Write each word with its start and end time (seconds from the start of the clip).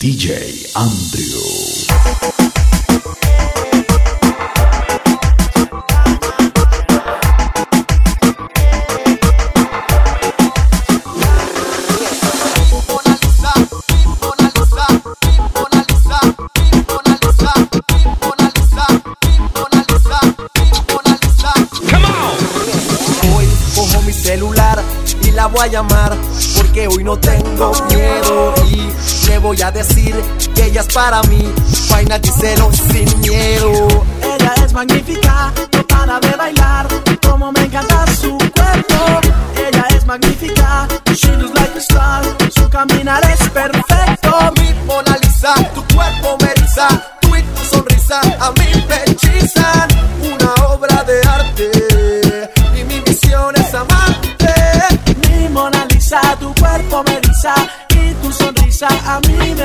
DJ 0.00 0.70
Andrew. 0.76 1.42
Hoy 23.34 23.46
cojo 23.74 24.00
mi 24.06 24.14
celular 24.14 24.82
y 25.22 25.30
la 25.32 25.46
voy 25.48 25.60
a 25.60 25.66
llamar 25.66 26.16
porque 26.70 26.86
hoy 26.86 27.02
no 27.02 27.18
tengo 27.18 27.72
miedo 27.88 28.54
y 28.70 29.28
le 29.28 29.38
voy 29.38 29.60
a 29.60 29.72
decir 29.72 30.14
que 30.54 30.66
ella 30.66 30.82
es 30.82 30.94
para 30.94 31.20
mí. 31.24 31.52
Vaina 31.90 32.20
sin 32.22 33.20
miedo. 33.20 33.88
Ella 34.22 34.54
es 34.64 34.72
magnífica, 34.72 35.52
no 35.72 35.86
para 35.88 36.20
de 36.20 36.36
bailar, 36.36 36.86
como 37.26 37.50
me 37.50 37.64
encanta 37.64 38.06
su 38.14 38.38
cuerpo. 38.38 39.20
Ella 39.56 39.84
es 39.96 40.06
magnífica, 40.06 40.86
she 41.12 41.34
looks 41.38 41.58
like 41.58 41.74
a 41.74 41.80
star, 41.80 42.22
su 42.54 42.68
caminar 42.68 43.22
es 43.24 43.48
perfecto. 43.48 44.52
Mi 44.56 44.72
Mona 44.86 45.16
Lisa, 45.22 45.54
tu 45.74 45.82
cuerpo 45.92 46.36
me 46.40 46.52
eriza, 46.52 46.88
tú 47.20 47.34
y 47.34 47.42
tu 47.42 47.64
sonrisa 47.64 48.20
a 48.38 48.52
mí 48.52 48.69
eriza 57.40 57.54
y 57.90 58.14
tu 58.22 58.32
sonrisa 58.32 58.88
a 59.06 59.20
mí 59.20 59.54
me 59.54 59.59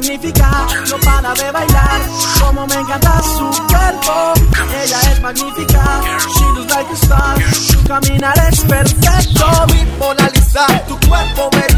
magnífica, 0.00 0.66
no 0.90 0.98
para 0.98 1.34
de 1.34 1.50
bailar, 1.50 2.00
como 2.40 2.66
me 2.68 2.74
encanta 2.76 3.20
su 3.22 3.50
cuerpo. 3.66 4.32
Ella 4.82 5.00
es 5.10 5.20
magnífica, 5.20 6.00
she 6.34 6.44
looks 6.54 6.74
like 6.74 6.90
a 6.90 6.94
star, 6.94 7.42
su 7.52 7.82
caminar 7.84 8.38
es 8.50 8.60
perfecto. 8.60 9.66
Mi 9.72 9.84
Mona 9.98 10.30
tu 10.86 10.96
cuerpo 11.08 11.50
me 11.52 11.68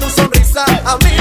tu 0.00 0.10
sonrisa 0.10 0.64
a 0.84 0.96
mí 0.98 1.19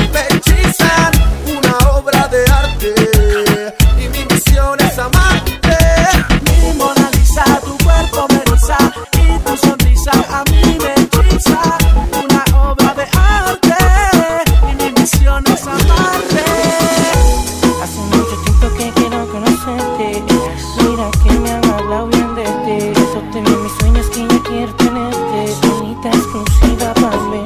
que 21.24 21.32
me 21.32 21.52
han 21.52 21.66
hablado 21.66 22.08
bien 22.08 22.36
de 22.36 22.44
ti. 22.44 23.00
Sostengo 23.14 23.64
mis 23.64 23.72
sueños 23.80 24.06
que 24.10 24.28
ya 24.28 24.44
quiero 24.44 24.74
tenerte. 24.76 25.68
Bonita 25.68 26.10
exclusiva 26.10 26.94
para 26.96 27.18
mí. 27.32 27.44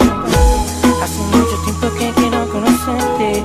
Hace 1.02 1.22
mucho 1.32 1.56
tiempo 1.64 1.88
que 1.98 2.12
quiero 2.20 2.48
conocerte. 2.50 3.44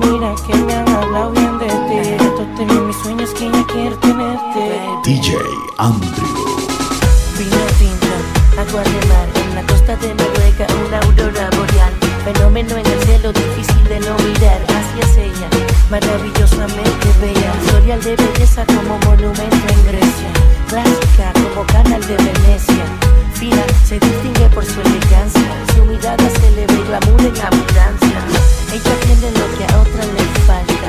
Mira 0.00 0.34
que 0.46 0.54
me 0.56 0.74
han 0.74 0.88
hablado 0.88 1.30
bien 1.32 1.58
de 1.58 1.66
ti. 1.66 2.24
Sostengo 2.36 2.80
mis 2.86 2.96
sueños 2.96 3.30
que 3.30 3.50
ya 3.50 3.66
quiero 3.66 3.96
tenerte. 3.98 4.80
DJ 5.04 5.36
Andrew. 5.78 6.56
Vino 7.38 7.62
tinto, 7.78 8.14
agua 8.58 8.82
de 8.82 9.06
mar 9.08 9.28
en 9.34 9.54
la 9.54 9.62
costa 9.66 9.96
de 9.96 10.14
Noruega, 10.14 10.66
una 10.86 10.98
aurora 11.00 11.50
boreal. 11.56 11.92
Fenómeno 12.24 12.76
en 12.76 12.86
el 12.86 12.95
de 13.88 14.00
no 14.00 14.16
mirar. 14.18 14.60
Es 14.98 15.16
ella, 15.16 15.48
maravillosamente 15.90 17.08
bella. 17.20 17.52
Historial 17.64 18.02
de 18.02 18.16
belleza 18.16 18.64
como 18.66 18.98
monumento 19.04 19.66
en 19.68 19.86
Grecia. 19.86 20.30
Clásica 20.68 21.32
como 21.34 21.66
canal 21.66 22.00
de 22.06 22.16
Venecia. 22.16 22.84
Fina, 23.34 23.64
se 23.84 23.98
distingue 23.98 24.48
por 24.54 24.64
su 24.64 24.80
elegancia. 24.80 25.48
Su 25.74 25.84
mirada 25.84 26.30
se 26.30 26.50
le 26.52 26.66
ve 26.66 26.82
glamour 26.88 27.20
en 27.20 27.36
abundancia. 27.40 28.18
Ella 28.72 28.94
tiene 29.04 29.30
lo 29.38 29.46
que 29.56 29.64
a 29.64 29.80
otra 29.80 30.04
le 30.14 30.24
falta. 30.46 30.88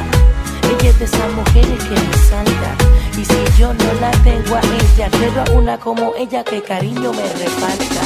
Ella 0.71 0.89
es 0.89 0.99
de 0.99 1.05
esas 1.05 1.31
mujeres 1.33 1.83
que 1.83 1.95
resalta. 1.95 2.71
Y 3.17 3.25
si 3.25 3.59
yo 3.59 3.73
no 3.73 3.93
la 3.99 4.11
tengo 4.23 4.55
a 4.55 4.61
ella, 4.61 5.09
quiero 5.11 5.41
a 5.41 5.51
una 5.51 5.77
como 5.77 6.13
ella 6.17 6.43
que 6.43 6.61
cariño 6.61 7.11
me 7.11 7.23
refalta. 7.23 8.01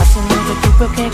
Hace 0.00 0.20
mucho 0.20 0.52
tiempo 0.60 0.86
que 0.94 1.10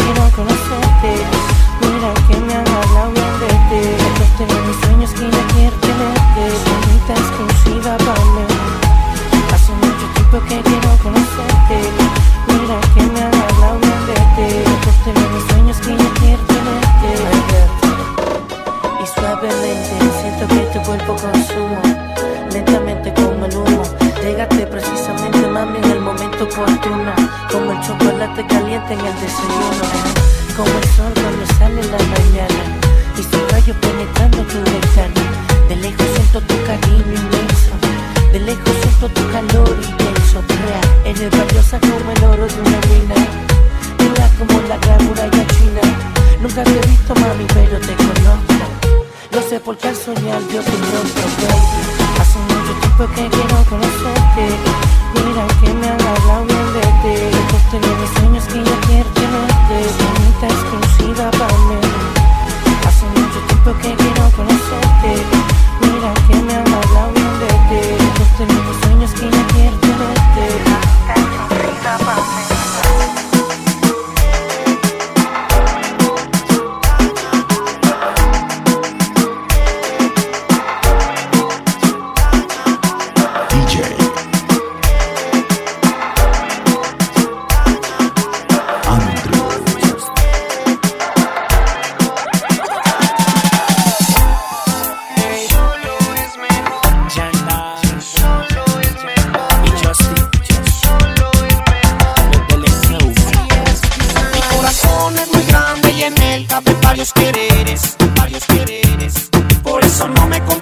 quiero 10.81 10.97
conocerte. 11.03 11.79
Mira 12.49 12.81
que 12.95 13.03
me 13.03 13.21
han 13.21 13.35
hablado 13.35 13.79
bien 13.81 14.07
de 14.07 14.15
ti. 14.37 14.51
Tengo 15.05 15.31
mis 15.31 15.45
sueños 15.45 15.77
que 15.79 15.97
ya 15.97 16.11
quiero 16.21 16.43
tenerte. 16.45 17.11
Y 19.03 19.07
suavemente 19.15 19.95
siento 20.21 20.47
que 20.49 20.79
tu 20.79 20.83
cuerpo 20.83 21.17
consumo. 21.17 21.81
Lentamente 22.53 23.13
como 23.15 23.47
el 23.47 23.57
humo. 23.57 23.83
Llegate 24.23 24.67
precisamente 24.67 25.47
mami 25.49 25.79
en 25.79 25.91
el 25.91 26.01
momento 26.01 26.45
oportuno. 26.45 27.13
Como 27.51 27.73
el 27.73 27.81
chocolate 27.81 28.47
caliente 28.47 28.95
en 28.95 29.01
el 29.01 29.15
desayuno. 29.21 29.85
Como 30.57 30.71
el 30.79 30.85
sol 30.97 31.13
cuando 31.15 31.47
sale 31.59 31.81
en 31.81 31.91
la 31.91 31.99
mañana. 31.99 32.63
Y 33.17 33.23
su 33.23 33.39
rayo 33.51 33.75
penetrando 33.81 34.43
tu 34.45 34.59
ventana 34.71 35.40
sé 49.51 49.59
por 49.59 49.77
qué 49.77 49.89
al 49.89 49.97
soñar 49.97 50.41
yo 50.53 50.61
te 50.63 50.71
rompo, 50.71 51.23
baby. 51.43 52.21
Hace 52.21 52.39
mucho 52.39 52.73
tiempo 52.81 53.05
que 53.17 53.29
quiero 53.35 53.65
conocerte. 53.69 54.45
Mira 55.15 55.45
que 55.61 55.75
me 55.75 55.89
han 55.89 56.01
hablado 56.01 56.45
bien 56.45 56.73
de 56.75 56.81
ti. 57.03 58.20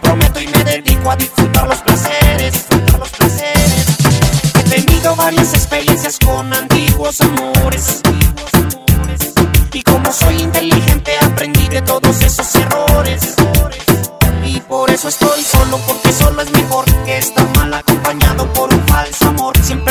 Comprometo 0.09 0.41
y 0.41 0.47
me 0.47 0.65
dedico 0.65 1.11
a 1.11 1.17
disfrutar 1.17 1.69
los 1.69 1.79
placeres, 1.83 2.53
disfrutar 2.53 2.99
los 2.99 3.11
placeres. 3.11 3.87
He 4.59 4.63
tenido 4.63 5.15
varias 5.17 5.53
experiencias 5.53 6.19
con 6.19 6.53
antiguos 6.53 7.21
amores. 7.21 8.01
Y 9.73 9.83
como 9.83 10.11
soy 10.13 10.41
inteligente 10.41 11.13
aprendí 11.23 11.69
de 11.69 11.83
todos 11.83 12.23
esos 12.23 12.55
errores. 12.55 13.37
Y 14.45 14.61
por 14.61 14.91
eso 14.91 15.09
estoy 15.09 15.43
solo, 15.43 15.79
porque 15.87 16.13
solo 16.13 16.41
es 16.41 16.51
mejor 16.53 16.85
que 17.05 17.19
estar 17.19 17.47
mal 17.57 17.75
acompañado 17.75 18.51
por 18.55 18.73
un 18.73 18.83
falso 18.89 19.29
amor. 19.29 19.55
Siempre 19.63 19.88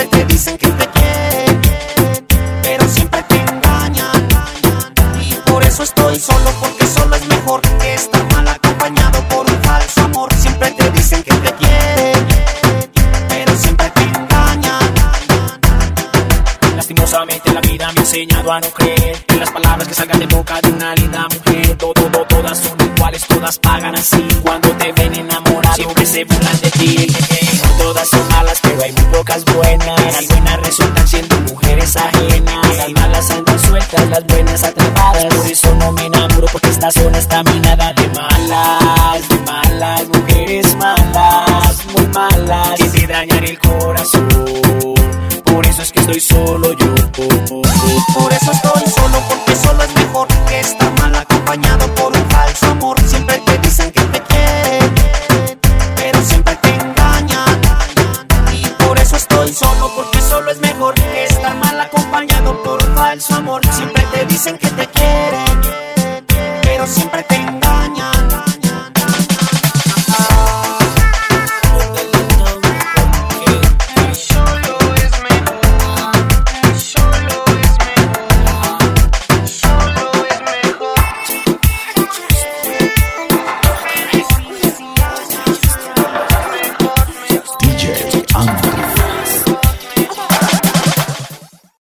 La 17.53 17.61
vida 17.61 17.91
me 17.91 17.99
ha 17.99 18.03
enseñado 18.03 18.51
a 18.51 18.59
no 18.59 18.69
creer 18.69 19.25
en 19.27 19.39
las 19.39 19.51
palabras 19.51 19.87
que 19.87 19.93
salgan 19.93 20.19
de 20.19 20.27
boca 20.27 20.61
de 20.61 20.71
una 20.71 20.95
linda 20.95 21.27
mujer. 21.33 21.77
Todo, 21.77 21.93
todo, 21.93 22.25
todas 22.25 22.57
son 22.57 22.77
iguales, 22.81 23.27
todas 23.27 23.59
pagan 23.59 23.95
así. 23.95 24.27
Cuando 24.41 24.69
te 24.69 24.91
ven 24.93 25.15
enamorado, 25.15 25.75
siempre 25.75 26.05
se 26.05 26.23
burlan 26.25 26.61
de 26.61 26.71
ti. 26.71 27.07
Todas 27.77 28.09
son 28.09 28.27
malas, 28.29 28.59
pero 28.61 28.83
hay 28.83 28.91
muy 28.91 29.03
pocas 29.05 29.45
buenas. 29.45 30.13
Las 30.13 30.27
buenas 30.27 30.59
resultan 30.61 31.07
siendo 31.07 31.39
mujeres 31.41 31.95
ajenas. 31.95 32.77
Las 32.77 32.91
malas 32.91 33.31
andan 33.31 33.59
sueltas, 33.59 34.09
las 34.09 34.25
buenas 34.25 34.63
atrapadas. 34.63 35.25
Por 35.35 35.47
eso 35.47 35.75
no 35.75 35.91
me 35.91 36.05
enamoro, 36.05 36.47
porque 36.51 36.69
esta 36.69 36.91
zona 36.91 37.17
está 37.17 37.43
minada 37.43 37.93
de 37.93 38.07
malas, 38.09 39.29
de 39.29 39.37
malas, 39.39 40.07
mujeres 40.07 40.75
malas, 40.75 41.85
muy 41.93 42.07
malas. 42.07 42.77
Que 42.77 42.85
te 42.85 43.07
dañan 43.07 43.43
el 43.43 43.59
corazón. 43.59 44.56
Eso 45.77 45.83
es 45.83 45.91
que 45.91 45.99
estoy 45.99 46.19
solo 46.19 46.73
yo. 46.73 46.95
Por 48.15 48.33
eso 48.33 48.51
estoy 48.51 48.81
solo, 48.89 49.21
porque 49.29 49.55
solo 49.55 49.83
es 49.83 49.93
mejor 49.93 50.27
que 50.47 50.59
estar 50.59 50.96